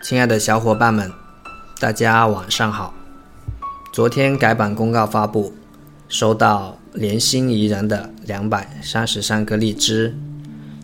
[0.00, 1.10] 亲爱的小伙伴们，
[1.80, 2.94] 大家晚上好。
[3.92, 5.52] 昨天改版公告发布，
[6.08, 10.16] 收到联心怡然的两百三十三颗荔枝，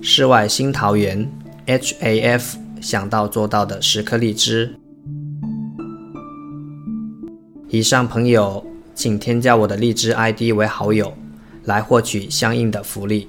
[0.02, 1.30] 世外新桃源
[1.66, 4.74] HAF 想到做到的十颗荔枝。
[7.68, 11.14] 以上朋友，请添加我的荔枝 ID 为好友，
[11.62, 13.28] 来获取相应的福利。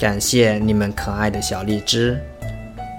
[0.00, 2.20] 感谢你们可爱的小荔枝，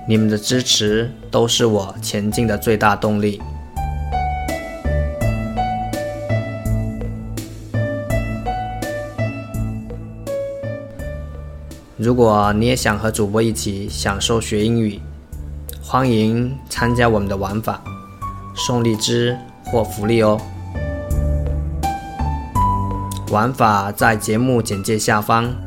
[0.08, 3.40] 你们的支持都是我前进的最大动力。
[11.98, 15.00] 如果你也想和主播一起享受学英语，
[15.82, 17.82] 欢迎参加我们的玩法，
[18.56, 20.40] 送荔枝或福利哦。
[23.32, 25.65] 玩法在节目简介下方。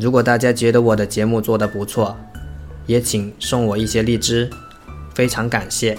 [0.00, 2.16] 如果大家觉得我的节目做得不错，
[2.86, 4.48] 也请送我一些荔枝，
[5.14, 5.98] 非常感谢。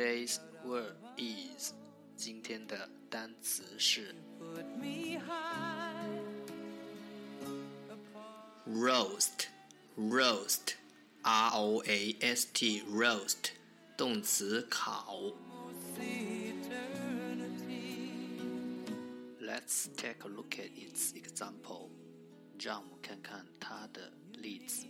[0.00, 1.72] Today's word is
[2.16, 4.14] 今天的单词是
[8.66, 9.46] roast
[9.96, 10.74] roast
[11.22, 13.50] r o a s t roast
[13.96, 15.32] 动词烤。
[19.40, 21.88] Let's take a look at its example.
[22.58, 24.86] 让我们看看它的例子。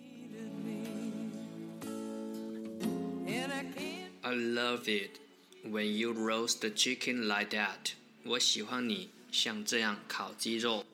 [4.30, 5.18] I love it
[5.62, 7.94] when you roast the chicken like that.
[8.24, 10.84] 我喜欢你像这样烤鸡肉。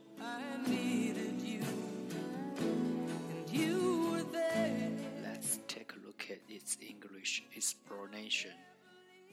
[5.22, 8.52] Let's take a look at its English explanation.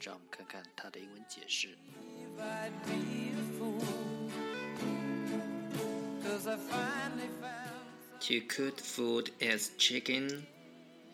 [0.00, 1.76] 让我们看看它的英文解释。
[8.20, 10.46] To cook food as chicken,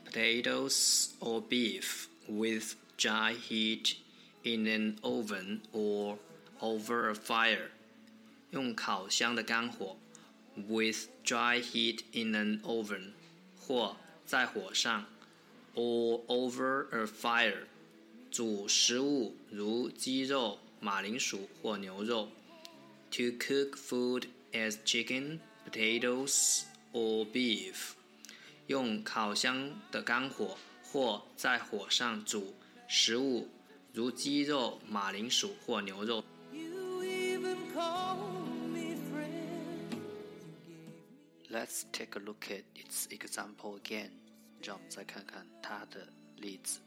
[0.04, 3.96] potatoes, or beef with dry heat
[4.43, 6.19] in an oven or
[6.60, 7.70] over a fire.
[8.50, 9.96] 用烤箱的干火，
[10.56, 13.12] with dry heat in an oven，
[13.58, 15.04] 或在火上，
[15.75, 17.64] or over a fire，
[18.31, 22.31] 煮食物如鸡肉、马铃薯或牛肉。
[23.12, 26.62] To cook food as chicken, potatoes,
[26.93, 27.93] or beef，
[28.66, 30.56] 用烤箱的干火
[30.91, 32.53] 或在火上煮
[32.88, 33.47] 食物，
[33.93, 36.23] 如鸡肉、马铃薯或牛肉。
[41.49, 44.11] Let's take a look at its example again.
[44.61, 46.07] 让我们再看看它的
[46.38, 46.79] 例子。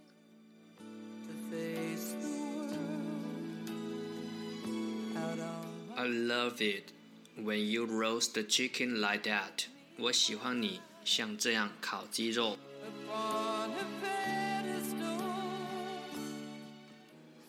[5.97, 6.93] I love it
[7.39, 9.67] when you roast the chicken like that.
[9.97, 12.59] 我喜欢你像这样烤鸡肉。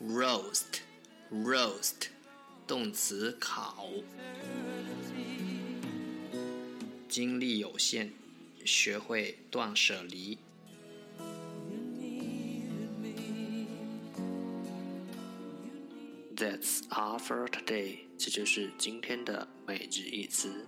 [0.08, 0.82] Roast,
[1.32, 2.08] roast，
[2.66, 3.88] 动词烤。
[7.10, 8.12] 精力有限，
[8.64, 10.38] 学会断舍离。
[16.36, 18.00] That's all for today。
[18.18, 20.68] 这就是今天的每日一词。